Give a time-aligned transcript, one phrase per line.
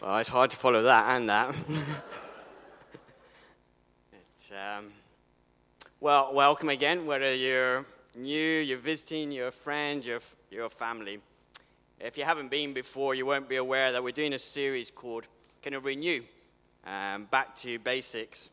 [0.00, 1.48] Well, it's hard to follow that and that.
[4.52, 4.92] um,
[6.00, 10.20] well, welcome again, whether you're new, you're visiting, you're a friend, you're,
[10.52, 11.18] you're family.
[11.98, 15.26] If you haven't been before, you won't be aware that we're doing a series called
[15.62, 16.22] Can of Renew,
[16.86, 18.50] um, Back to Basics.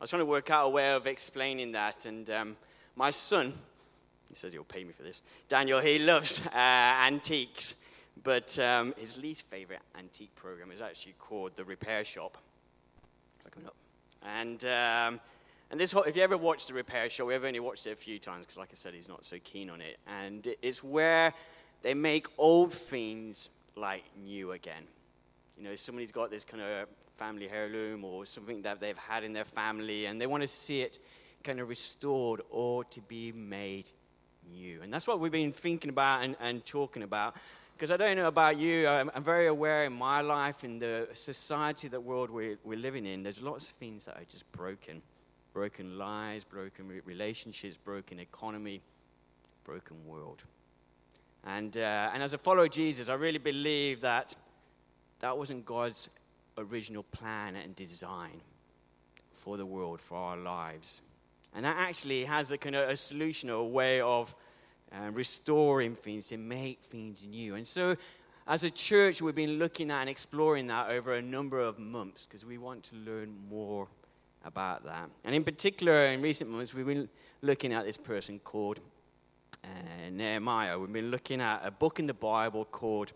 [0.00, 2.56] I was trying to work out a way of explaining that, and um,
[2.96, 3.52] my son,
[4.28, 7.76] he says he'll pay me for this, Daniel, he loves uh, antiques.
[8.24, 12.36] But um, his least favorite antique program is actually called The Repair Shop.
[13.50, 13.76] Coming up.
[14.22, 15.20] And, um,
[15.70, 18.18] and this, if you ever watched The Repair Shop, we've only watched it a few
[18.18, 19.98] times because, like I said, he's not so keen on it.
[20.20, 21.32] And it's where
[21.82, 24.82] they make old things like new again.
[25.56, 29.32] You know, somebody's got this kind of family heirloom or something that they've had in
[29.32, 30.98] their family, and they want to see it
[31.44, 33.90] kind of restored or to be made
[34.56, 34.80] new.
[34.82, 37.36] And that's what we've been thinking about and, and talking about.
[37.78, 41.06] Because I don't know about you, I'm, I'm, very aware in my life, in the
[41.12, 45.00] society, the world we're, we're living in, there's lots of things that are just broken.
[45.52, 48.82] Broken lives, broken relationships, broken economy,
[49.62, 50.42] broken world.
[51.44, 54.34] And, uh, and as a follower of Jesus, I really believe that
[55.20, 56.10] that wasn't God's
[56.58, 58.40] original plan and design
[59.30, 61.00] for the world, for our lives.
[61.54, 64.34] And that actually has a kind of a solution or a way of
[64.92, 67.54] and restoring things, to make things new.
[67.54, 67.96] And so,
[68.46, 72.26] as a church, we've been looking at and exploring that over a number of months
[72.26, 73.88] because we want to learn more
[74.44, 75.10] about that.
[75.24, 77.10] And in particular, in recent months, we've been
[77.42, 78.80] looking at this person called
[79.62, 79.68] uh,
[80.10, 80.78] Nehemiah.
[80.78, 83.12] We've been looking at a book in the Bible called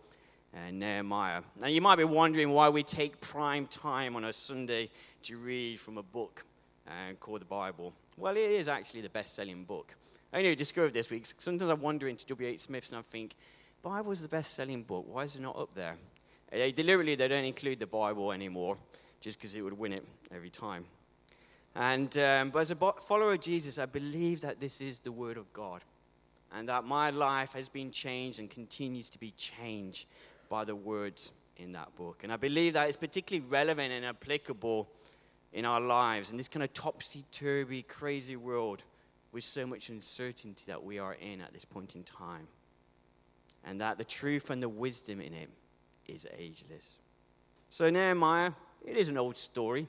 [0.55, 1.43] uh, Nehemiah.
[1.59, 4.91] Now, you might be wondering why we take prime time on a Sunday
[5.23, 6.45] to read from a book
[6.87, 7.95] uh, called the Bible.
[8.19, 9.95] Well, it is actually the best selling book.
[10.33, 11.27] I only discovered this week.
[11.39, 12.61] Sometimes I wander into W.H.
[12.61, 13.35] Smith's and I think,
[13.83, 15.05] Bible is the best selling book.
[15.07, 15.97] Why is it not up there?
[16.51, 18.79] They, deliberately, they don't include the Bible anymore
[19.21, 20.87] just because it would win it every time.
[21.75, 25.37] And, um, but as a follower of Jesus, I believe that this is the Word
[25.37, 25.83] of God
[26.55, 30.07] and that my life has been changed and continues to be changed
[30.49, 32.21] by the words in that book.
[32.25, 34.89] And I believe that it's particularly relevant and applicable
[35.53, 38.83] in our lives in this kind of topsy turvy, crazy world
[39.33, 42.47] with so much uncertainty that we are in at this point in time.
[43.65, 45.49] And that the truth and the wisdom in it
[46.07, 46.99] is ageless.
[47.71, 48.53] So, Nehemiah,
[48.85, 49.87] it is an old story.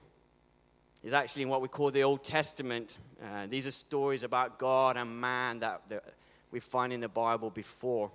[1.03, 2.97] It's actually in what we call the Old Testament.
[3.21, 6.05] Uh, these are stories about God and man that, that
[6.51, 8.09] we find in the Bible before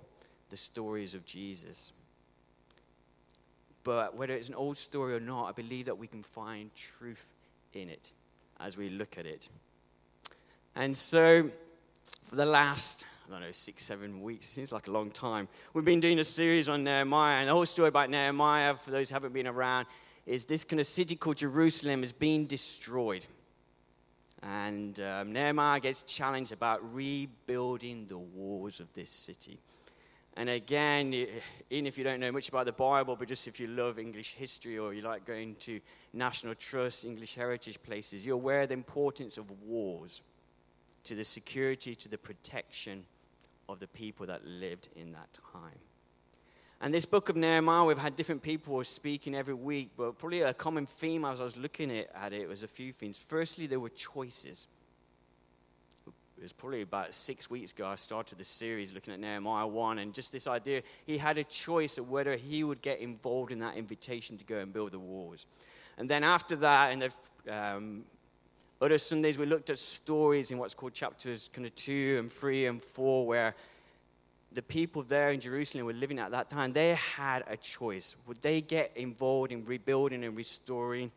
[0.49, 1.93] the stories of Jesus.
[3.83, 7.33] But whether it's an old story or not, I believe that we can find truth
[7.73, 8.11] in it
[8.59, 9.47] as we look at it.
[10.79, 11.51] And so,
[12.23, 15.49] for the last, I don't know, six, seven weeks, it seems like a long time,
[15.73, 17.39] we've been doing a series on Nehemiah.
[17.39, 19.87] And the whole story about Nehemiah, for those who haven't been around,
[20.25, 23.25] is this kind of city called Jerusalem is being destroyed.
[24.41, 29.59] And um, Nehemiah gets challenged about rebuilding the walls of this city.
[30.37, 31.13] And again,
[31.69, 34.35] even if you don't know much about the Bible, but just if you love English
[34.35, 35.81] history or you like going to
[36.13, 40.21] National Trust, English heritage places, you're aware of the importance of wars
[41.09, 43.03] to the security, to the protection
[43.67, 45.79] of the people that lived in that time.
[46.81, 50.53] And this book of Nehemiah, we've had different people speaking every week, but probably a
[50.53, 53.17] common theme as I was looking at it was a few things.
[53.17, 54.67] Firstly, there were choices.
[56.37, 59.97] It was probably about six weeks ago I started the series looking at Nehemiah 1,
[59.97, 63.57] and just this idea he had a choice of whether he would get involved in
[63.59, 65.47] that invitation to go and build the walls.
[65.97, 67.11] And then after that, in the
[67.51, 68.03] um,
[68.81, 72.65] other Sundays, we looked at stories in what's called chapters kind of two and three
[72.65, 73.53] and four, where
[74.53, 76.71] the people there in Jerusalem were living at that time.
[76.71, 78.15] They had a choice.
[78.25, 81.11] Would they get involved in rebuilding and restoring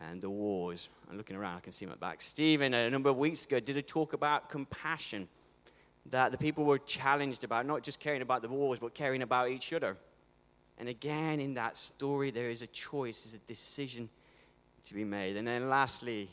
[0.00, 0.88] and the wars?
[1.10, 2.22] I'm looking around, I can see my back.
[2.22, 5.28] Stephen, a number of weeks ago, did a talk about compassion
[6.10, 9.50] that the people were challenged about, not just caring about the wars, but caring about
[9.50, 9.96] each other.
[10.78, 14.08] And again, in that story, there is a choice, there's a decision
[14.86, 15.36] to be made.
[15.36, 16.28] And then lastly,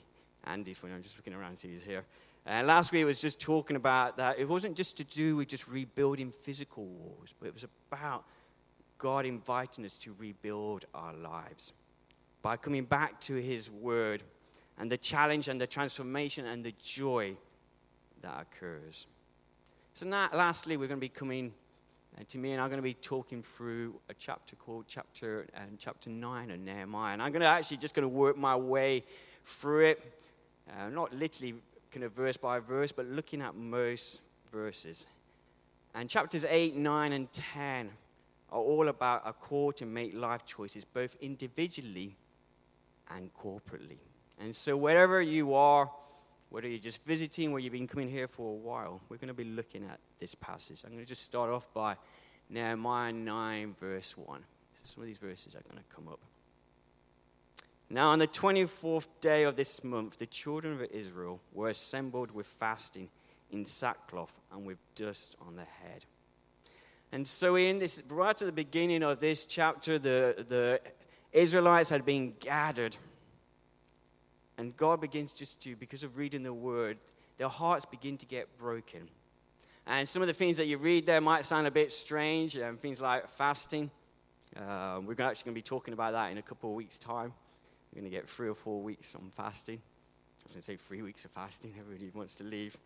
[0.47, 2.03] Andy for I'm just looking around see he's here.
[2.45, 5.47] And uh, last week was just talking about that it wasn't just to do with
[5.49, 8.23] just rebuilding physical walls, but it was about
[8.97, 11.73] God inviting us to rebuild our lives
[12.41, 14.23] by coming back to His Word
[14.79, 17.35] and the challenge and the transformation and the joy
[18.21, 19.07] that occurs.
[19.93, 21.53] So, now, lastly, we're going to be coming
[22.17, 25.77] uh, to me, and I'm going to be talking through a chapter called chapter um,
[25.77, 29.03] chapter nine of Nehemiah, and I'm going to actually just going to work my way
[29.43, 30.13] through it
[30.69, 31.55] uh, not literally
[31.91, 34.21] kind of verse by verse, but looking at most
[34.51, 35.07] verses.
[35.95, 37.89] And chapters 8, 9, and 10
[38.51, 42.15] are all about a call to make life choices, both individually
[43.09, 43.97] and corporately.
[44.39, 45.89] And so, wherever you are,
[46.49, 49.33] whether you're just visiting or you've been coming here for a while, we're going to
[49.33, 50.83] be looking at this passage.
[50.85, 51.95] I'm going to just start off by
[52.49, 54.39] Nehemiah 9, verse 1.
[54.73, 56.19] So some of these verses are going to come up.
[57.89, 62.45] Now, on the 24th day of this month, the children of Israel were assembled with
[62.45, 63.09] fasting
[63.49, 66.03] in sackcloth and with dust on their head.
[67.13, 70.81] And so, in this, right at the beginning of this chapter, the, the
[71.31, 72.97] Israelites had been gathered.
[74.57, 76.97] And God begins just to, because of reading the word,
[77.37, 79.07] their hearts begin to get broken.
[79.85, 82.75] And some of the things that you read there might sound a bit strange, um,
[82.75, 83.89] things like fasting.
[84.57, 87.31] Uh, we're actually going to be talking about that in a couple of weeks' time.
[87.97, 89.77] We're going to get three or four weeks on fasting.
[89.79, 91.73] I was going to say three weeks of fasting.
[91.79, 92.77] Everybody wants to leave.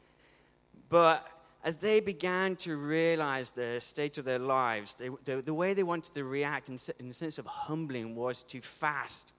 [0.88, 1.28] But
[1.66, 5.84] as they began to realize the state of their lives, they, the, the, way they
[5.84, 9.34] wanted to react in, in the sense of humbling was to fast,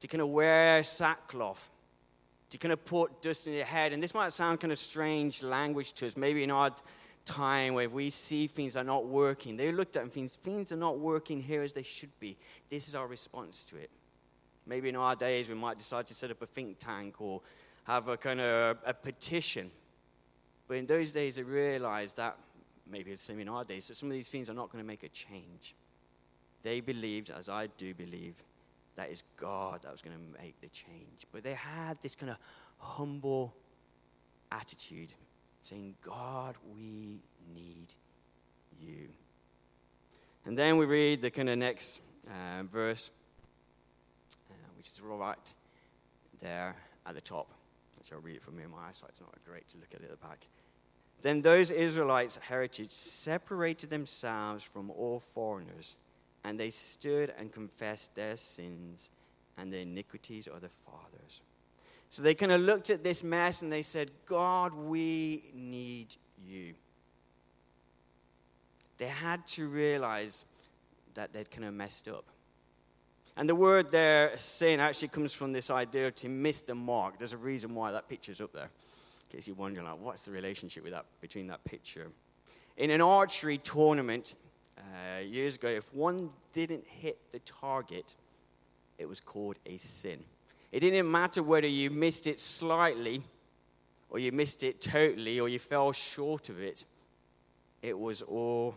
[0.00, 1.70] to kind of wear sackcloth,
[2.50, 3.94] to kind of put dust in your head.
[3.94, 6.70] And this might sound kind of strange language to us, maybe in our
[7.24, 9.56] time where we see things are not working.
[9.56, 12.36] They looked at things, things are not working here as they should be.
[12.68, 13.88] This is our response to it.
[14.66, 17.40] Maybe in our days, we might decide to set up a think tank or
[17.84, 19.70] have a kind of a petition
[20.72, 22.36] but in those days, they realized that,
[22.90, 24.82] maybe it's the same in our days, that some of these things are not going
[24.82, 25.74] to make a change.
[26.62, 28.36] They believed, as I do believe,
[28.96, 31.26] that it's God that was going to make the change.
[31.30, 32.38] But they had this kind of
[32.78, 33.54] humble
[34.50, 35.12] attitude,
[35.60, 37.20] saying, God, we
[37.54, 37.88] need
[38.80, 39.08] you.
[40.46, 43.10] And then we read the kind of next uh, verse,
[44.82, 45.54] which is right
[46.40, 46.74] there
[47.06, 47.48] at the top.
[48.00, 48.66] Which I'll read it from here.
[48.66, 50.44] My eyesight's not great to look at it at the back.
[51.20, 55.98] Then those Israelites' heritage separated themselves from all foreigners,
[56.42, 59.10] and they stood and confessed their sins
[59.56, 61.42] and the iniquities of their fathers.
[62.10, 66.74] So they kind of looked at this mess and they said, God, we need you.
[68.98, 70.44] They had to realize
[71.14, 72.24] that they'd kind of messed up.
[73.36, 77.18] And the word there, sin, actually comes from this idea to miss the mark.
[77.18, 78.68] There's a reason why that picture's up there
[79.30, 82.10] In case you're wondering, like, what's the relationship with that, between that picture?
[82.76, 84.34] In an archery tournament
[84.76, 88.14] uh, years ago, if one didn't hit the target,
[88.98, 90.18] it was called a sin.
[90.70, 93.22] It didn't matter whether you missed it slightly,
[94.10, 96.84] or you missed it totally, or you fell short of it,
[97.80, 98.74] it was all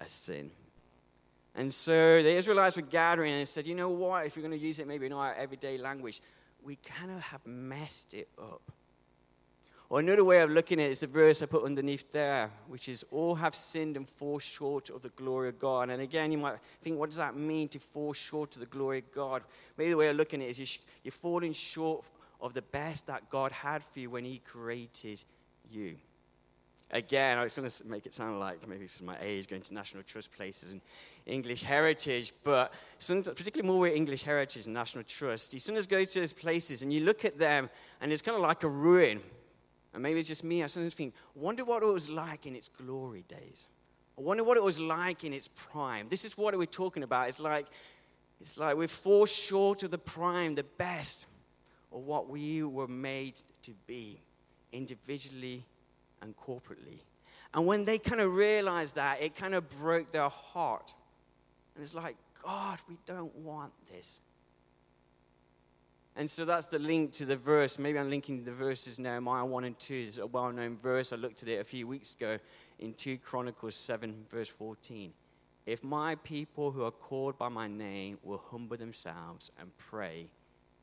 [0.00, 0.50] a sin.
[1.58, 4.56] And so the Israelites were gathering and they said, you know what, if you're going
[4.56, 6.22] to use it maybe in our everyday language,
[6.62, 8.62] we kind of have messed it up.
[9.90, 12.88] Or another way of looking at it is the verse I put underneath there, which
[12.88, 15.90] is, All have sinned and fall short of the glory of God.
[15.90, 18.98] And again, you might think, what does that mean to fall short of the glory
[18.98, 19.42] of God?
[19.76, 22.08] Maybe the way of looking at it is you're falling short
[22.40, 25.24] of the best that God had for you when He created
[25.68, 25.96] you.
[26.90, 29.74] Again, I was going to make it sound like maybe it's my age going to
[29.74, 30.80] National Trust places and
[31.28, 36.20] English heritage, but particularly more with English heritage and National Trust, you sometimes go to
[36.20, 37.70] those places and you look at them
[38.00, 39.20] and it's kind of like a ruin
[39.94, 42.68] and maybe it's just me, I sometimes think, wonder what it was like in its
[42.68, 43.66] glory days.
[44.16, 46.08] I wonder what it was like in its prime.
[46.08, 47.28] This is what we're talking about.
[47.28, 47.66] It's like,
[48.40, 51.26] it's like we're fall short of the prime, the best
[51.90, 54.20] or what we were made to be,
[54.72, 55.64] individually
[56.20, 57.00] and corporately.
[57.54, 60.92] And when they kind of realized that, it kind of broke their heart.
[61.78, 64.20] And it's like, God, we don't want this.
[66.16, 67.78] And so that's the link to the verse.
[67.78, 68.98] Maybe I'm linking the verses.
[68.98, 71.12] Nehemiah 1 and 2 is a well known verse.
[71.12, 72.38] I looked at it a few weeks ago
[72.80, 75.12] in 2 Chronicles 7, verse 14.
[75.66, 80.26] If my people who are called by my name will humble themselves and pray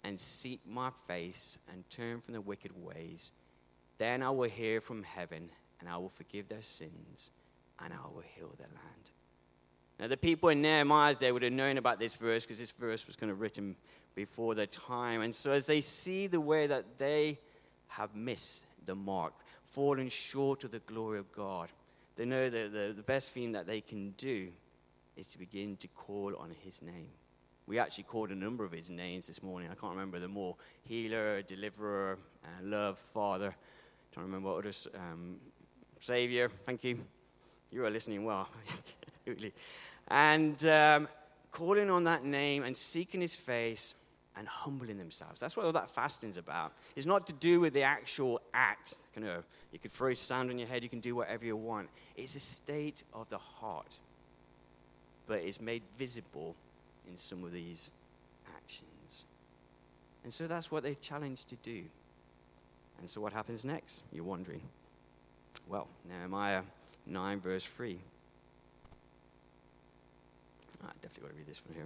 [0.05, 3.33] and seek my face and turn from the wicked ways,
[3.97, 5.49] then I will hear from heaven
[5.81, 7.31] and I will forgive their sins
[7.83, 9.11] and I will heal their land.
[9.99, 13.07] Now, the people in Nehemiah's day would have known about this verse because this verse
[13.07, 13.75] was kind of written
[14.13, 15.21] before their time.
[15.21, 17.39] And so, as they see the way that they
[17.87, 19.33] have missed the mark,
[19.67, 21.69] fallen short of the glory of God,
[22.17, 24.49] they know that the, the best thing that they can do
[25.15, 27.09] is to begin to call on His name.
[27.67, 29.69] We actually called a number of His names this morning.
[29.71, 33.55] I can't remember them all Healer, Deliverer, uh, Love, Father.
[34.13, 34.87] Don't remember what others.
[34.93, 35.37] Um,
[35.99, 36.99] Savior, thank you.
[37.71, 38.49] You are listening well.
[40.09, 41.07] and um,
[41.51, 43.95] calling on that name and seeking His face
[44.37, 45.39] and humbling themselves.
[45.39, 46.73] That's what all that fasting's about.
[46.95, 48.95] It's not to do with the actual act.
[49.15, 51.89] You, know, you could throw sand on your head, you can do whatever you want.
[52.17, 53.99] It's a state of the heart.
[55.27, 56.55] but it's made visible
[57.09, 57.91] in some of these
[58.55, 59.25] actions.
[60.23, 61.83] And so that's what they're challenged to do.
[62.99, 64.03] And so what happens next?
[64.11, 64.61] You're wondering.
[65.67, 66.61] Well, Nehemiah
[67.05, 67.97] 9, verse 3.
[70.83, 71.85] Ah, I definitely got to read this one here.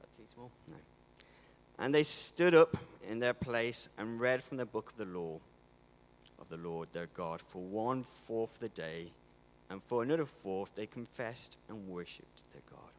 [0.00, 0.50] That too small?
[0.68, 0.76] No.
[1.78, 2.76] And they stood up
[3.08, 5.38] in their place and read from the book of the law
[6.40, 9.06] of the Lord their God for one fourth of the day,
[9.70, 12.90] and for another fourth they confessed and worshipped their God.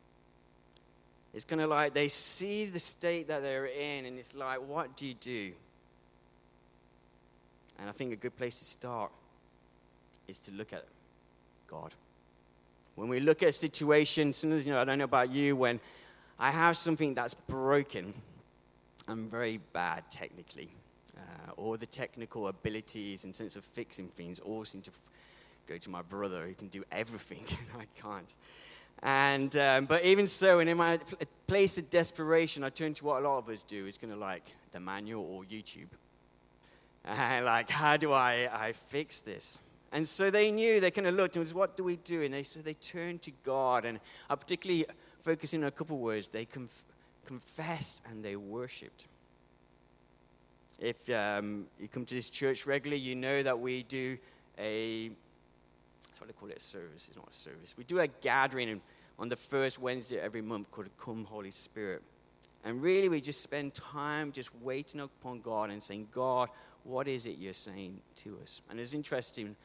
[1.34, 4.98] It's kind of like they see the state that they're in, and it's like, what
[4.98, 5.52] do you do?
[7.80, 9.12] And I think a good place to start
[10.28, 10.86] is to look at
[11.68, 11.94] God.
[13.00, 15.80] When we look at a situation, sometimes, you know, I don't know about you, when
[16.38, 18.14] I have something that's broken,
[19.08, 20.68] I'm very bad technically.
[21.18, 24.92] Uh, all the technical abilities and sense of fixing things all seem to
[25.66, 28.36] go to my brother who can do everything, and I can't.
[29.02, 31.00] And, um, but even so, and in my
[31.48, 33.86] place of desperation, I turn to what a lot of us do.
[33.86, 35.88] is kind of like the manual or YouTube.
[37.06, 39.58] And like, how do I, I fix this?
[39.92, 42.22] And so they knew, they kind of looked and was, what do we do?
[42.22, 43.86] And they, so they turned to God.
[43.86, 44.86] And I particularly
[45.20, 46.28] focusing on a couple words.
[46.28, 46.86] They conf-
[47.26, 49.06] confessed and they worshipped.
[50.80, 54.18] If um, you come to this church regularly, you know that we do
[54.58, 55.10] a,
[56.20, 57.08] what they call it, a service.
[57.08, 57.76] It's not a service.
[57.78, 58.82] We do a gathering
[59.18, 62.02] on the first Wednesday every month called Come Holy Spirit.
[62.64, 66.50] And really, we just spend time just waiting upon God and saying, God,
[66.84, 68.62] what is it you're saying to us?
[68.70, 69.56] And it's interesting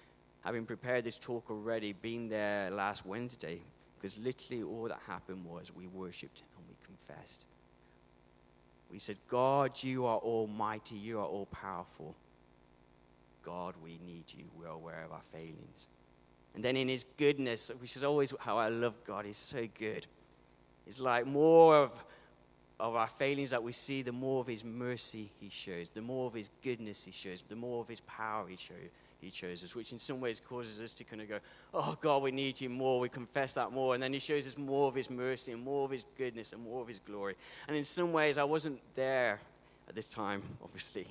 [0.44, 3.60] having prepared this talk already, being there last Wednesday,
[3.96, 7.46] because literally all that happened was we worshiped and we confessed.
[8.90, 12.14] We said, God, you are almighty, you are all powerful.
[13.42, 14.44] God, we need you.
[14.58, 15.88] We're aware of our failings.
[16.54, 20.06] And then in his goodness, which is always how I love God, he's so good.
[20.86, 22.04] It's like more of,
[22.78, 26.26] of our failings that we see, the more of his mercy he shows, the more
[26.26, 28.90] of his goodness he shows, the more of his power he shows
[29.24, 31.38] he chose us, which in some ways causes us to kind of go,
[31.72, 33.00] Oh God, we need you more.
[33.00, 33.94] We confess that more.
[33.94, 36.62] And then he shows us more of his mercy and more of his goodness and
[36.62, 37.34] more of his glory.
[37.66, 39.40] And in some ways, I wasn't there
[39.88, 41.06] at this time, obviously,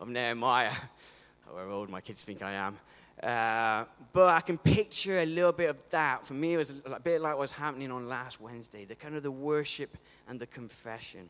[0.00, 0.72] of Nehemiah,
[1.46, 2.78] however old my kids think I am.
[3.22, 6.24] Uh, but I can picture a little bit of that.
[6.24, 9.16] For me, it was a bit like what was happening on last Wednesday the kind
[9.16, 9.96] of the worship
[10.28, 11.28] and the confession.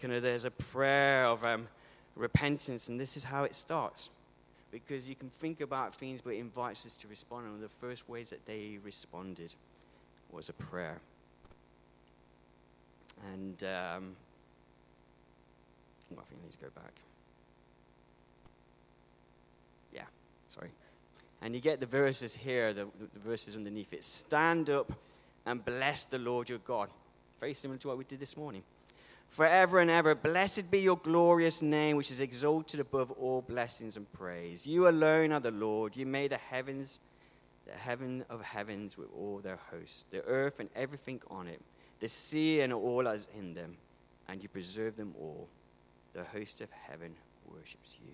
[0.00, 1.66] Kind of there's a prayer of um,
[2.14, 4.10] repentance, and this is how it starts
[4.70, 7.44] because you can think about things, but it invites us to respond.
[7.44, 9.54] And one of the first ways that they responded
[10.30, 11.00] was a prayer.
[13.32, 14.16] And um,
[16.10, 16.92] well, I think I need to go back.
[19.92, 20.02] Yeah,
[20.50, 20.70] sorry.
[21.42, 24.04] And you get the verses here, the, the verses underneath it.
[24.04, 24.92] Stand up
[25.46, 26.90] and bless the Lord your God.
[27.40, 28.62] Very similar to what we did this morning
[29.28, 30.14] forever and ever.
[30.14, 34.66] Blessed be your glorious name, which is exalted above all blessings and praise.
[34.66, 35.94] You alone are the Lord.
[35.94, 37.00] You made the heavens,
[37.66, 41.60] the heaven of heavens with all their hosts, the earth and everything on it,
[42.00, 43.76] the sea and all that is in them,
[44.28, 45.48] and you preserve them all.
[46.14, 47.14] The host of heaven
[47.54, 48.12] worships you.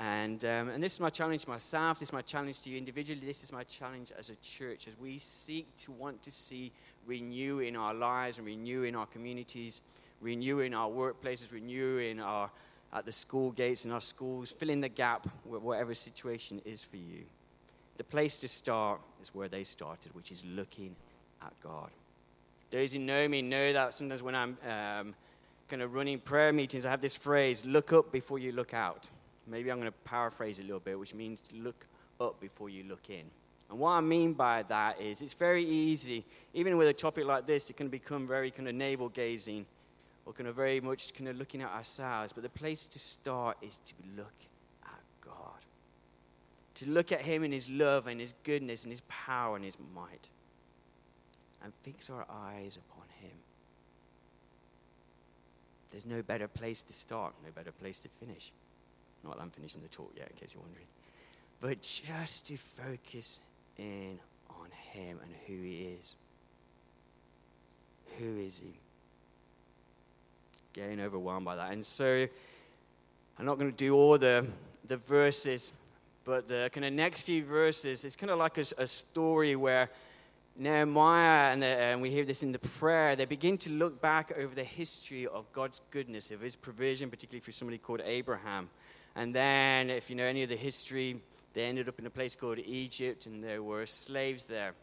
[0.00, 2.00] And, um, and this is my challenge to myself.
[2.00, 3.20] This is my challenge to you individually.
[3.20, 6.72] This is my challenge as a church as we seek to want to see
[7.10, 9.80] renew in our lives and renew in our communities,
[10.20, 12.48] renew in our workplaces, renew in our,
[12.92, 16.84] at the school gates in our schools, fill in the gap with whatever situation is
[16.84, 17.24] for you.
[17.96, 20.94] The place to start is where they started, which is looking
[21.42, 21.90] at God.
[22.70, 25.14] Those who know me know that sometimes when I'm um,
[25.68, 29.08] kind of running prayer meetings, I have this phrase look up before you look out.
[29.48, 31.86] Maybe I'm going to paraphrase a little bit, which means look
[32.20, 33.24] up before you look in.
[33.70, 36.24] And what I mean by that is it's very easy,
[36.54, 39.64] even with a topic like this, it can become very kind of navel gazing
[40.26, 42.32] or kind of very much kind of looking at ourselves.
[42.32, 44.34] But the place to start is to look
[44.84, 45.60] at God.
[46.74, 49.76] To look at Him in His love and His goodness and His power and His
[49.94, 50.28] might.
[51.62, 53.36] And fix our eyes upon Him.
[55.90, 58.50] There's no better place to start, no better place to finish.
[59.22, 60.86] Not that I'm finishing the talk yet, in case you're wondering.
[61.60, 63.38] But just to focus
[63.80, 64.20] in
[64.50, 66.14] on Him and who He is.
[68.18, 68.72] Who is He?
[70.72, 71.72] Getting overwhelmed by that.
[71.72, 72.26] And so
[73.38, 74.46] I'm not going to do all the,
[74.86, 75.72] the verses,
[76.24, 79.88] but the kind of next few verses, it's kind of like a, a story where
[80.56, 84.32] Nehemiah, and, the, and, we hear this in the prayer, they begin to look back
[84.36, 88.68] over the history of God's goodness, of his provision, particularly for somebody called Abraham.
[89.16, 92.36] And then, if you know any of the history, they ended up in a place
[92.36, 94.74] called Egypt and there were slaves there.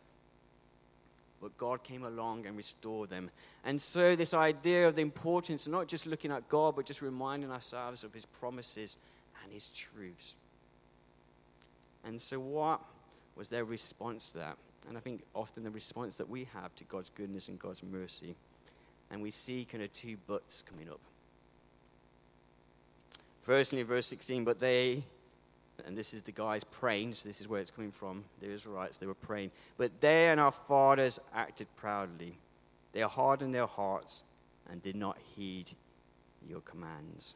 [1.39, 3.29] but God came along and restored them.
[3.63, 7.01] And so, this idea of the importance of not just looking at God, but just
[7.01, 8.97] reminding ourselves of His promises
[9.43, 10.35] and His truths.
[12.03, 12.81] And so, what
[13.35, 14.57] was their response to that?
[14.87, 18.35] And I think often the response that we have to God's goodness and God's mercy,
[19.11, 21.01] and we see kind of two buts coming up.
[23.41, 25.03] Firstly, verse 16, but they,
[25.85, 28.97] and this is the guys praying, so this is where it's coming from, the Israelites,
[28.97, 32.33] they were praying, but they and our fathers acted proudly.
[32.93, 34.23] They hardened their hearts
[34.69, 35.71] and did not heed
[36.47, 37.35] your commands.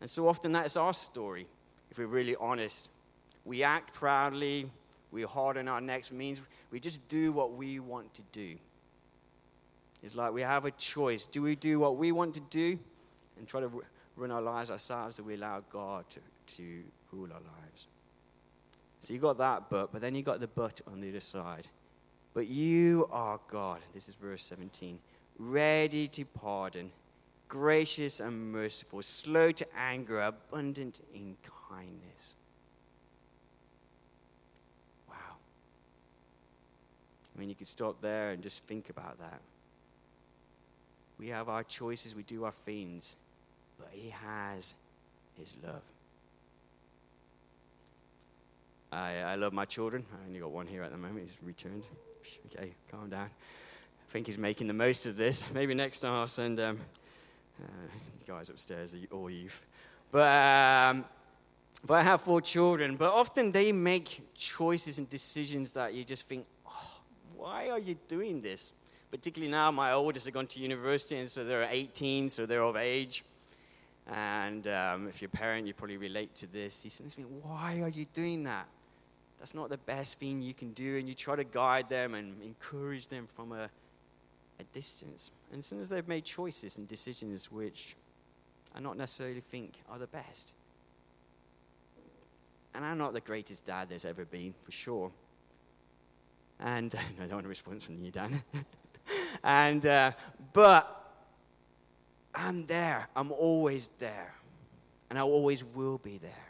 [0.00, 1.46] And so often that's our story,
[1.90, 2.90] if we're really honest.
[3.44, 4.70] We act proudly,
[5.10, 6.40] we harden our necks, means
[6.70, 8.56] we just do what we want to do.
[10.02, 11.24] It's like we have a choice.
[11.24, 12.78] Do we do what we want to do
[13.36, 13.70] and try to
[14.16, 16.20] run our lives ourselves, or we allow God to,
[16.56, 17.86] to rule our lives?
[19.00, 21.66] So you got that but, but then you got the but on the other side.
[22.34, 24.98] But you are God, this is verse 17,
[25.38, 26.90] ready to pardon,
[27.48, 31.36] gracious and merciful, slow to anger, abundant in
[31.68, 32.34] kindness.
[35.08, 35.16] Wow.
[37.34, 39.40] I mean, you could stop there and just think about that.
[41.18, 43.16] We have our choices, we do our things,
[43.78, 44.74] but He has
[45.36, 45.82] His love.
[48.90, 50.04] I, I love my children.
[50.12, 51.26] I only got one here at the moment.
[51.26, 51.84] He's returned.
[52.46, 53.26] Okay, calm down.
[53.26, 55.44] I think he's making the most of this.
[55.54, 56.80] Maybe next time I'll send um,
[57.62, 57.66] uh,
[58.26, 59.64] guys upstairs, all youth.
[60.10, 61.04] But, um,
[61.86, 62.96] but I have four children.
[62.96, 67.00] But often they make choices and decisions that you just think, oh,
[67.36, 68.72] why are you doing this?
[69.10, 72.76] Particularly now, my oldest have gone to university, and so they're 18, so they're of
[72.76, 73.24] age.
[74.06, 76.82] And um, if you're a parent, you probably relate to this.
[76.82, 78.66] He says, Why are you doing that?
[79.38, 80.96] That's not the best thing you can do.
[80.98, 83.70] And you try to guide them and encourage them from a,
[84.58, 85.30] a distance.
[85.50, 87.96] And as soon as they've made choices and decisions which
[88.74, 90.54] I not necessarily think are the best.
[92.74, 95.10] And I'm not the greatest dad there's ever been, for sure.
[96.60, 98.42] And no, I don't want a response from you, Dan.
[99.44, 100.12] and uh,
[100.52, 100.94] but
[102.34, 103.08] I'm there.
[103.16, 104.32] I'm always there,
[105.10, 106.47] and I always will be there.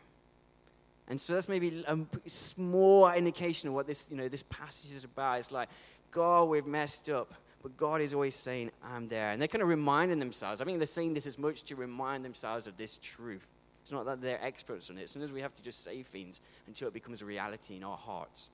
[1.09, 5.05] And so that's maybe a small indication of what this, you know, this passage is
[5.05, 5.39] about.
[5.39, 5.71] It's like,
[6.11, 9.31] God, we've messed up, but God is always saying, I'm there.
[9.31, 10.61] And they're kind of reminding themselves.
[10.61, 13.49] I think they're saying this as much to remind themselves of this truth.
[13.81, 15.09] It's not that they're experts on it.
[15.09, 18.51] Sometimes we have to just say things until it becomes a reality in our hearts.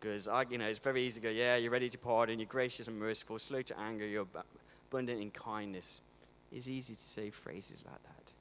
[0.00, 2.88] Because, you know, it's very easy to go, yeah, you're ready to pardon, you're gracious
[2.88, 4.26] and merciful, slow to anger, you're
[4.88, 6.00] abundant in kindness.
[6.50, 8.32] It's easy to say phrases like that.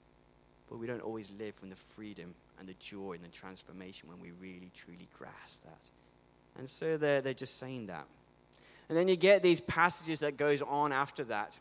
[0.69, 4.19] But we don't always live from the freedom and the joy and the transformation when
[4.19, 5.89] we really, truly grasp that.
[6.57, 8.05] And so they're, they're just saying that.
[8.87, 11.59] And then you get these passages that goes on after that.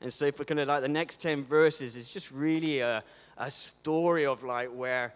[0.00, 3.02] And so if we're kind of like the next 10 verses, it's just really a,
[3.36, 5.14] a story of like where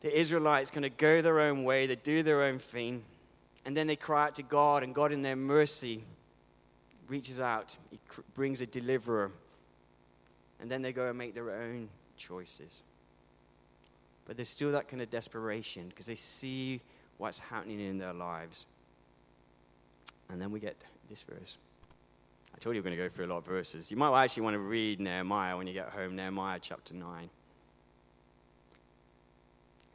[0.00, 3.04] the Israelites kind of go their own way, they do their own thing,
[3.64, 6.02] and then they cry out to God, and God, in their mercy,
[7.08, 7.98] reaches out, He
[8.34, 9.30] brings a deliverer,
[10.60, 12.82] and then they go and make their own choices.
[14.28, 16.80] But there's still that kind of desperation because they see
[17.16, 18.66] what's happening in their lives.
[20.30, 21.56] And then we get this verse.
[22.54, 23.90] I told you we're going to go through a lot of verses.
[23.90, 27.30] You might actually want to read Nehemiah when you get home, Nehemiah chapter 9.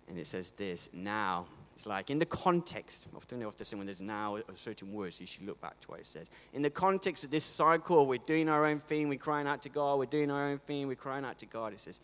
[0.10, 4.38] And it says this Now, it's like in the context, often say when there's now
[4.38, 6.28] a certain words, you should look back to what it said.
[6.54, 9.70] In the context of this cycle, we're doing our own thing, we're crying out to
[9.70, 11.74] God, we're doing our own thing, we're crying out to God.
[11.74, 12.00] It says,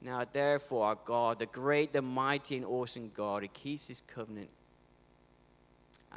[0.00, 4.50] Now therefore, our God, the great, the mighty, and awesome God, who keeps his covenant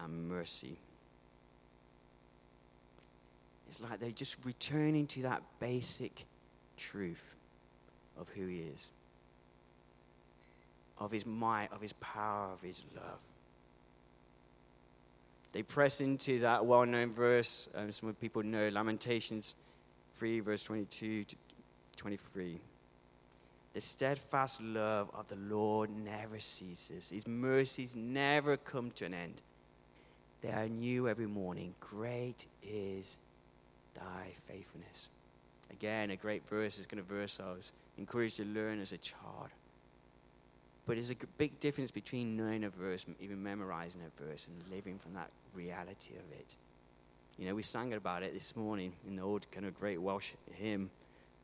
[0.04, 0.78] and mercy.
[3.68, 6.26] It's like they're just returning to that basic
[6.78, 7.34] truth
[8.20, 8.90] of who he is
[11.02, 13.20] of his might, of his power, of his love.
[15.52, 19.56] They press into that well known verse, um, some people know, Lamentations
[20.16, 21.36] 3, verse 22 to
[21.98, 22.60] 23.
[23.74, 29.42] The steadfast love of the Lord never ceases, His mercies never come to an end.
[30.42, 31.76] They are new every morning.
[31.80, 33.18] Great is
[33.94, 35.10] thy faithfulness.
[35.72, 38.98] Again, a great verse is going to verse I was encouraged to learn as a
[38.98, 39.50] child.
[40.86, 44.98] But there's a big difference between knowing a verse, even memorizing a verse, and living
[44.98, 46.56] from that reality of it.
[47.38, 50.32] You know, we sang about it this morning in the old kind of great Welsh
[50.54, 50.90] hymn,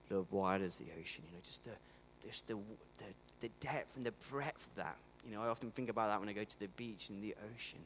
[0.10, 1.24] Love Wide as the Ocean.
[1.30, 1.72] You know, just the,
[2.24, 2.56] just the,
[2.98, 3.06] the,
[3.42, 4.98] the depth and the breadth of that.
[5.28, 7.36] You know, I often think about that when I go to the beach and the
[7.54, 7.80] ocean.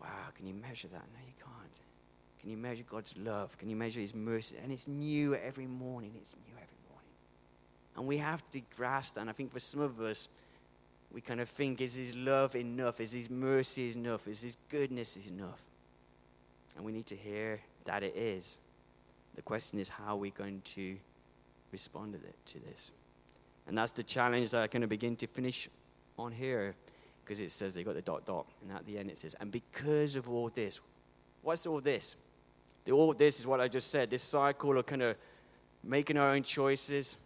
[0.00, 1.02] Wow, can you measure that?
[1.12, 1.80] No, you can't.
[2.40, 3.56] Can you measure God's love?
[3.56, 4.56] Can you measure His mercy?
[4.62, 6.12] And it's new every morning.
[6.16, 7.10] It's new every morning.
[7.96, 9.20] And we have to grasp that.
[9.20, 10.28] And I think for some of us,
[11.12, 13.00] we kind of think, is His love enough?
[13.00, 14.26] Is His mercy enough?
[14.26, 15.62] Is His goodness enough?
[16.76, 18.58] And we need to hear that it is.
[19.36, 20.96] The question is, how are we going to
[21.72, 22.92] respond to, this?
[23.66, 25.68] And that's the challenge that I'm going to begin to finish
[26.18, 26.74] on here
[27.24, 28.46] because it says they got the dot dot.
[28.62, 30.80] And at the end it says, and because of all this,
[31.42, 32.16] what's all this?
[32.84, 35.16] The, all this is what I just said this cycle of kind of
[35.84, 37.16] making our own choices,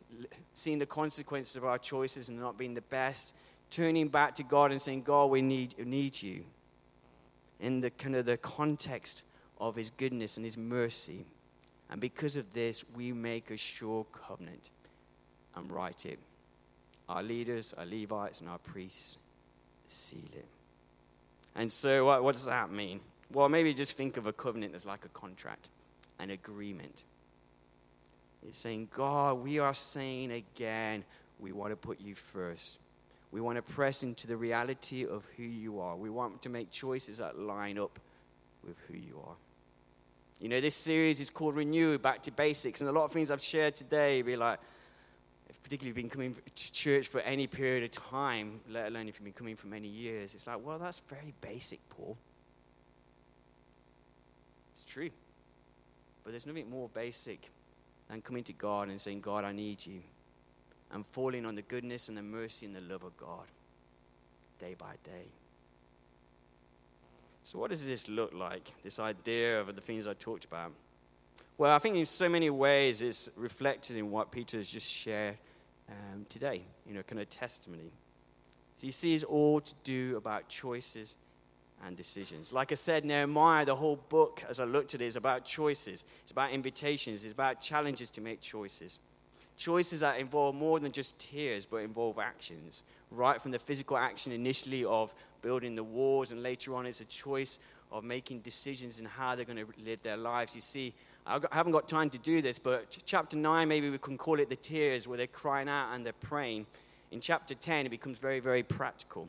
[0.55, 3.35] seeing the consequences of our choices and not being the best,
[3.71, 6.45] turning back to God and saying, God, we need, we need you.
[7.61, 9.23] In the kind of the context
[9.59, 11.25] of his goodness and his mercy.
[11.91, 14.71] And because of this, we make a sure covenant
[15.55, 16.19] and write it.
[17.09, 19.19] Our leaders, our Levites, and our priests
[19.87, 20.47] seal it.
[21.55, 23.01] And so, what, what does that mean?
[23.33, 25.69] Well, maybe just think of a covenant as like a contract,
[26.19, 27.05] an agreement.
[28.47, 31.05] It's saying, God, we are saying again,
[31.41, 32.79] we want to put you first.
[33.33, 35.97] We want to press into the reality of who you are.
[35.97, 37.99] We want to make choices that line up
[38.65, 39.35] with who you are.
[40.41, 43.31] You know, this series is called Renew Back to Basics, and a lot of things
[43.31, 44.59] I've shared today be like,
[45.63, 49.19] particularly if you've been coming to church for any period of time, let alone if
[49.19, 52.19] you've been coming for many years, it's like, well, that's very basic, Paul.
[54.75, 55.09] It's true.
[56.23, 57.51] But there's nothing more basic
[58.11, 60.01] than coming to God and saying, God, I need you.
[60.93, 63.47] And falling on the goodness and the mercy and the love of God
[64.59, 65.29] day by day.
[67.47, 68.69] So, what does this look like?
[68.83, 70.73] This idea of the things I talked about?
[71.57, 75.39] Well, I think in so many ways it's reflected in what Peter has just shared
[75.89, 77.93] um, today, you know, kind of testimony.
[78.75, 81.15] So, you see, it's all to do about choices
[81.87, 82.53] and decisions.
[82.53, 86.05] Like I said, Nehemiah, the whole book, as I looked at it, is about choices.
[86.23, 87.25] It's about invitations.
[87.25, 88.99] It's about challenges to make choices.
[89.57, 92.83] Choices that involve more than just tears, but involve actions.
[93.13, 95.15] Right from the physical action initially of
[95.47, 97.61] building the walls, and later on, it's a choice
[97.93, 100.57] of making decisions and how they're going to live their lives.
[100.57, 100.93] You see,
[101.25, 104.49] I haven't got time to do this, but chapter 9, maybe we can call it
[104.49, 106.67] the tears, where they're crying out and they're praying.
[107.13, 109.29] In chapter 10, it becomes very, very practical.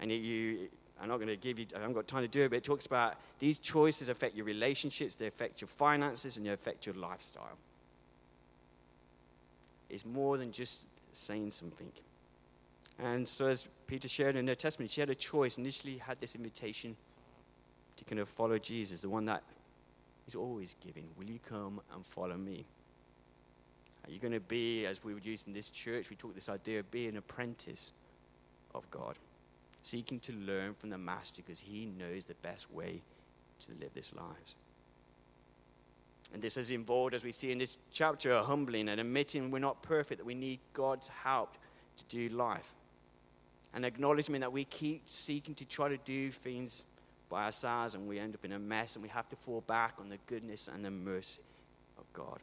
[0.00, 2.48] And you, I'm not going to give you, I haven't got time to do it,
[2.48, 6.52] but it talks about these choices affect your relationships, they affect your finances, and they
[6.52, 7.58] affect your lifestyle.
[9.90, 11.92] It's more than just saying something.
[13.02, 15.56] And so, as Peter shared in her testimony, she had a choice.
[15.56, 16.96] Initially, had this invitation
[17.96, 19.42] to kind of follow Jesus, the one that
[20.26, 21.08] is always giving.
[21.16, 22.66] Will you come and follow me?
[24.06, 26.48] Are you going to be, as we would use in this church, we talk this
[26.48, 27.92] idea of being an apprentice
[28.74, 29.16] of God,
[29.82, 33.02] seeking to learn from the Master because he knows the best way
[33.60, 34.56] to live this lives.
[36.32, 39.58] And this has involved, as we see in this chapter, a humbling and admitting we're
[39.58, 41.56] not perfect, that we need God's help
[41.96, 42.76] to do life.
[43.74, 46.84] An acknowledgement that we keep seeking to try to do things
[47.28, 49.94] by ourselves and we end up in a mess and we have to fall back
[50.00, 51.40] on the goodness and the mercy
[51.98, 52.40] of God.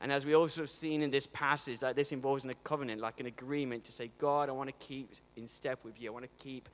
[0.00, 3.20] And as we also seen in this passage, that this involves in a covenant, like
[3.20, 6.08] an agreement to say, God, I want to keep in step with you.
[6.08, 6.68] I want to keep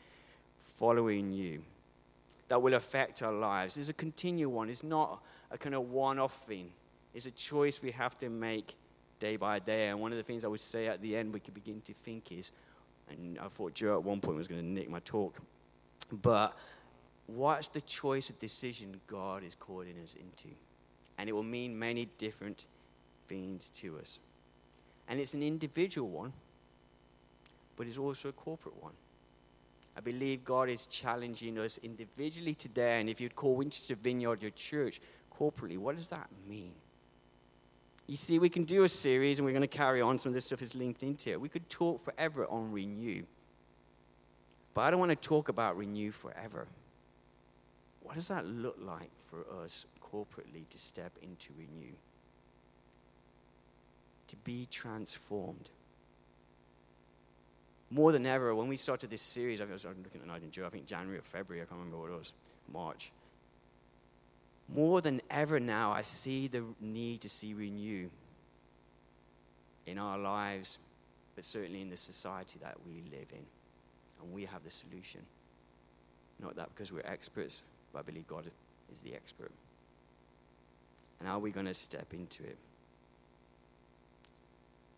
[0.59, 1.61] following you.
[2.49, 3.77] That will affect our lives.
[3.77, 4.71] It's a continual one.
[4.71, 5.21] It's not
[5.51, 6.71] a kind of one-off thing.
[7.13, 8.75] It's a choice we have to make
[9.19, 9.89] day by day.
[9.89, 11.93] And one of the things I would say at the end we could begin to
[11.93, 12.53] think is,
[13.11, 15.37] and I thought Joe at one point was going to nick my talk,
[16.11, 16.57] but
[17.27, 20.55] what's the choice of decision God is calling us into?
[21.19, 22.67] And it will mean many different
[23.27, 24.21] things to us.
[25.09, 26.33] And it's an individual one,
[27.77, 28.93] but it's also a corporate one.
[29.97, 33.01] I believe God is challenging us individually today.
[33.01, 35.01] And if you'd call Winchester Vineyard your church
[35.33, 36.75] corporately, what does that mean?
[38.07, 40.19] You see, we can do a series, and we're going to carry on.
[40.19, 41.41] Some of this stuff is linked into it.
[41.41, 43.25] We could talk forever on renew.
[44.75, 46.67] But I don't want to talk about renew forever.
[48.03, 51.93] What does that look like for us corporately to step into renew?
[54.29, 55.71] To be transformed.
[57.91, 60.69] More than ever, when we started this series, I was looking at Night Joe, I
[60.69, 62.33] think January or February, I can't remember what it was,
[62.73, 63.11] March.
[64.69, 68.09] More than ever now, I see the need to see renew
[69.87, 70.79] in our lives,
[71.37, 73.45] but certainly in the society that we live in.
[74.21, 75.21] And we have the solution.
[76.41, 78.45] Not that because we're experts, but I believe God
[78.91, 79.53] is the expert.
[81.21, 82.59] And how are we going to step into it?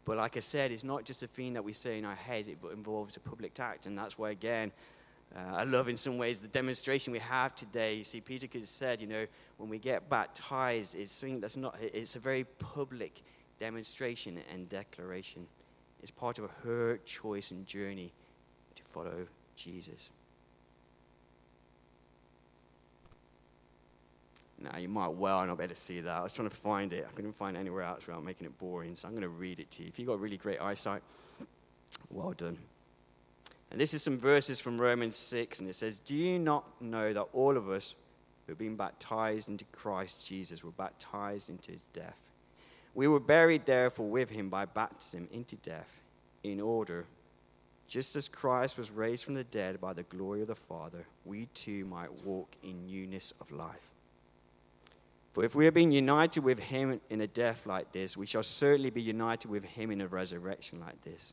[0.04, 2.48] But like I said, it's not just a thing that we say in our heads,
[2.48, 3.84] it involves a public act.
[3.84, 4.72] And that's why, again,
[5.34, 7.94] Uh, I love in some ways the demonstration we have today.
[7.94, 9.26] You see, Peter could have said, you know,
[9.58, 13.22] when we get baptized, it's something that's not, it's a very public
[13.58, 15.46] demonstration and declaration.
[16.00, 18.12] It's part of her choice and journey
[18.76, 20.10] to follow Jesus.
[24.60, 26.16] Now, you might well not be able to see that.
[26.16, 27.06] I was trying to find it.
[27.08, 28.96] I couldn't find it anywhere else without making it boring.
[28.96, 29.88] So I'm going to read it to you.
[29.88, 31.02] If you've got really great eyesight,
[32.10, 32.58] well done.
[33.70, 37.12] And this is some verses from Romans 6, and it says, Do you not know
[37.12, 37.94] that all of us
[38.46, 42.20] who have been baptized into Christ Jesus were baptized into his death?
[42.94, 46.00] We were buried therefore with him by baptism into death,
[46.42, 47.04] in order,
[47.88, 51.46] just as Christ was raised from the dead by the glory of the Father, we
[51.54, 53.88] too might walk in newness of life.
[55.32, 58.42] For if we have been united with him in a death like this, we shall
[58.42, 61.32] certainly be united with him in a resurrection like this.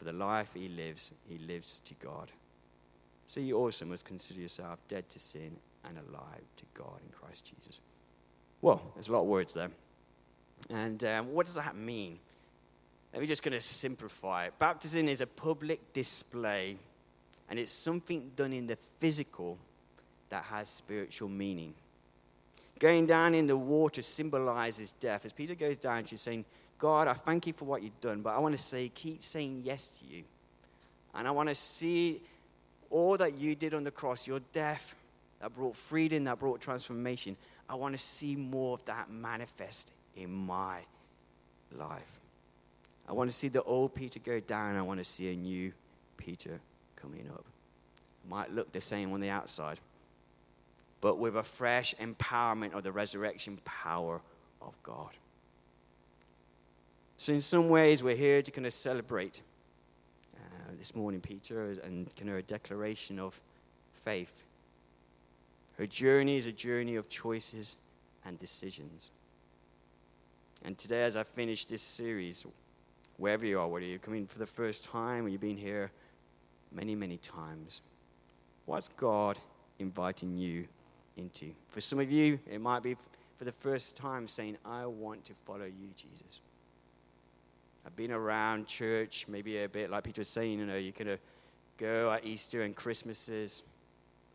[0.00, 2.32] for the life he lives, he lives to God.
[3.26, 7.52] So you also must consider yourself dead to sin and alive to God in Christ
[7.54, 7.80] Jesus.
[8.62, 9.68] Well, there's a lot of words there.
[10.70, 12.18] And um, what does that mean?
[13.12, 14.58] Let me just kind of simplify it.
[14.58, 16.76] Baptism is a public display,
[17.50, 19.58] and it's something done in the physical
[20.30, 21.74] that has spiritual meaning.
[22.78, 25.26] Going down in the water symbolizes death.
[25.26, 26.46] As Peter goes down, she's saying,
[26.80, 29.62] God, I thank you for what you've done, but I want to say, keep saying
[29.64, 30.24] yes to you.
[31.14, 32.22] And I want to see
[32.88, 34.96] all that you did on the cross, your death
[35.40, 37.36] that brought freedom, that brought transformation.
[37.68, 40.80] I want to see more of that manifest in my
[41.76, 42.18] life.
[43.06, 44.76] I want to see the old Peter go down.
[44.76, 45.72] I want to see a new
[46.16, 46.60] Peter
[46.96, 47.44] coming up.
[48.24, 49.78] It might look the same on the outside,
[51.02, 54.22] but with a fresh empowerment of the resurrection power
[54.62, 55.10] of God.
[57.20, 59.42] So, in some ways, we're here to kind of celebrate
[60.34, 60.38] uh,
[60.78, 63.38] this morning, Peter, and kind of a declaration of
[63.92, 64.42] faith.
[65.76, 67.76] Her journey is a journey of choices
[68.24, 69.10] and decisions.
[70.64, 72.46] And today, as I finish this series,
[73.18, 75.92] wherever you are, whether you're coming for the first time or you've been here
[76.72, 77.82] many, many times,
[78.64, 79.38] what's God
[79.78, 80.66] inviting you
[81.18, 81.50] into?
[81.68, 82.96] For some of you, it might be
[83.36, 86.40] for the first time saying, I want to follow you, Jesus.
[87.86, 91.10] I've been around church, maybe a bit like Peter was saying, you know, you kind
[91.10, 91.18] of
[91.78, 93.62] go at Easter and Christmases,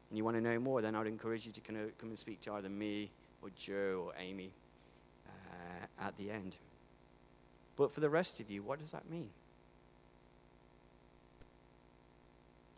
[0.09, 2.17] and you want to know more, then I'd encourage you to kind of come and
[2.17, 4.49] speak to either me or Joe or Amy
[5.27, 6.55] uh, at the end.
[7.75, 9.29] But for the rest of you, what does that mean?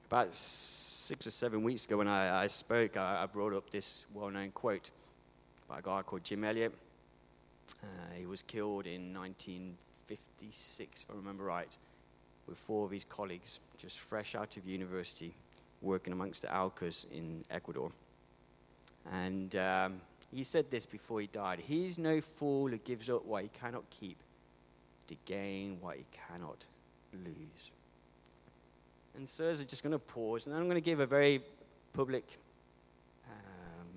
[0.07, 4.05] About six or seven weeks ago, when I, I spoke, I, I, brought up this
[4.13, 4.89] well known quote
[5.67, 6.73] by a guy called Jim Elliot.
[7.83, 7.85] Uh,
[8.17, 11.75] he was killed in 19 56, if I remember right,
[12.47, 15.35] with four of his colleagues, just fresh out of university,
[15.81, 17.91] working amongst the Aucas in Ecuador.
[19.11, 20.01] And um,
[20.33, 23.89] he said this before he died He's no fool who gives up what he cannot
[23.89, 24.17] keep
[25.07, 26.65] to gain what he cannot
[27.13, 27.71] lose.
[29.15, 31.41] And so, I'm just going to pause, and I'm going to give a very
[31.93, 32.37] public
[33.27, 33.87] um,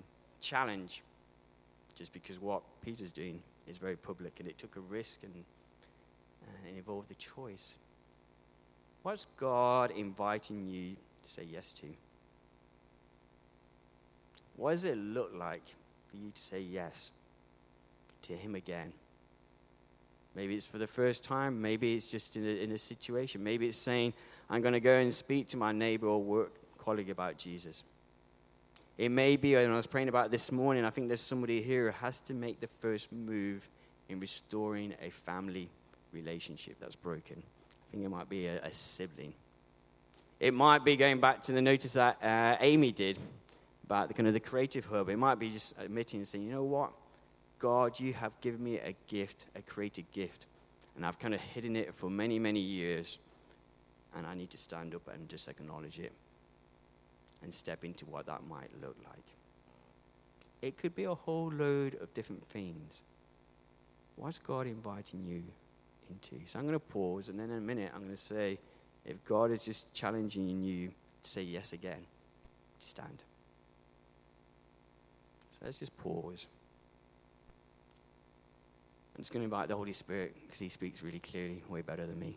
[0.40, 1.02] challenge,
[1.94, 5.44] just because what Peter's doing is very public, and it took a risk and
[6.80, 7.76] involved a choice.
[9.02, 11.86] What's God inviting you to say yes to?
[14.56, 15.62] What does it look like
[16.08, 17.12] for you to say yes
[18.22, 18.92] to Him again?
[20.34, 21.60] Maybe it's for the first time.
[21.60, 23.44] Maybe it's just in a, in a situation.
[23.44, 24.14] Maybe it's saying,
[24.48, 27.84] I'm going to go and speak to my neighbor or work colleague about Jesus.
[28.96, 31.90] It may be, and I was praying about this morning, I think there's somebody here
[31.90, 33.68] who has to make the first move
[34.08, 35.68] in restoring a family
[36.12, 37.36] relationship that's broken.
[37.38, 39.34] I think it might be a, a sibling.
[40.38, 43.18] It might be going back to the notice that uh, Amy did
[43.84, 45.08] about the kind of the creative hub.
[45.08, 46.92] It might be just admitting and saying, you know what?
[47.58, 50.46] God, you have given me a gift, a creative gift.
[50.96, 53.18] And I've kind of hidden it for many, many years.
[54.16, 56.12] And I need to stand up and just acknowledge it
[57.42, 59.24] and step into what that might look like.
[60.62, 63.02] It could be a whole load of different things.
[64.16, 65.42] What's God inviting you
[66.10, 66.46] into.
[66.46, 68.58] So I'm going to pause, and then in a minute, I'm going to say,
[69.04, 72.00] if God is just challenging you to say yes again,
[72.78, 73.22] to stand.
[75.52, 76.46] So let's just pause.
[79.16, 82.06] I'm just going to invite the Holy Spirit because He speaks really clearly, way better
[82.06, 82.36] than me.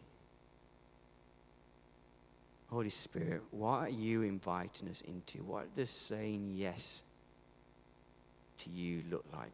[2.69, 5.43] Holy Spirit, what are you inviting us into?
[5.43, 7.03] What does saying yes
[8.59, 9.53] to you look like?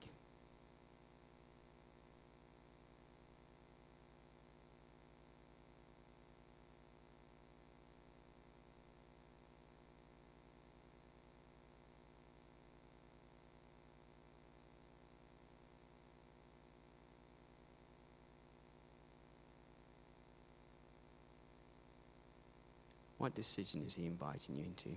[23.20, 24.90] What decision is he inviting you into?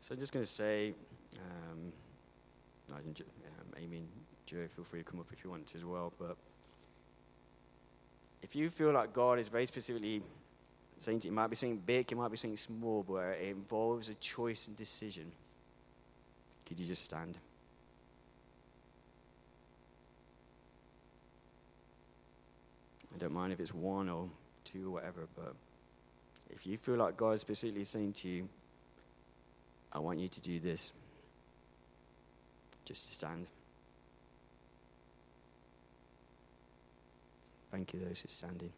[0.00, 0.94] So I'm just going to say,
[1.38, 1.92] um,
[2.92, 3.02] um,
[3.80, 4.08] Amy and
[4.46, 6.12] Joe, feel free to come up if you want to as well.
[6.18, 6.36] But
[8.42, 10.22] if you feel like God is very specifically
[11.00, 14.14] saying it might be something big, it might be something small, but it involves a
[14.14, 15.24] choice and decision.
[16.66, 17.36] Could you just stand?
[23.14, 24.28] I don't mind if it's one or
[24.64, 25.54] two or whatever, but
[26.50, 28.48] if you feel like God is specifically saying to you,
[29.92, 30.92] I want you to do this,
[32.84, 33.46] just to stand.
[37.70, 38.72] Thank you, those who are standing.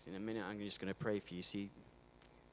[0.00, 1.42] Because in a minute, I'm just going to pray for you.
[1.42, 1.68] See,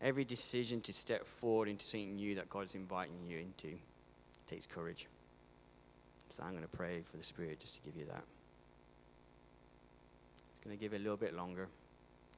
[0.02, 3.78] every decision to step forward into something new that God's inviting you into
[4.48, 5.08] takes courage.
[6.36, 8.24] So I'm going to pray for the Spirit just to give you that.
[10.52, 11.68] It's going to give it a little bit longer.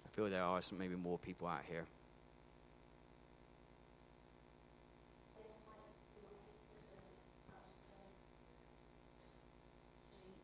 [0.06, 1.86] I feel there are some, maybe more people out here.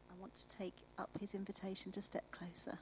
[0.09, 2.79] I want to take up his invitation to step closer.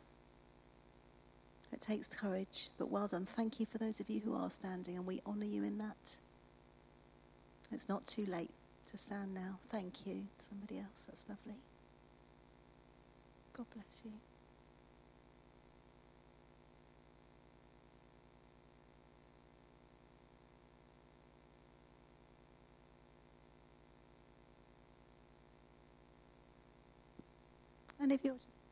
[1.86, 3.26] Takes courage, but well done.
[3.26, 6.16] Thank you for those of you who are standing, and we honour you in that.
[7.74, 8.52] It's not too late
[8.90, 9.60] to stand now.
[9.68, 10.24] Thank you.
[10.38, 11.60] Somebody else, that's lovely.
[13.52, 14.12] God bless you.
[28.00, 28.63] And if you're just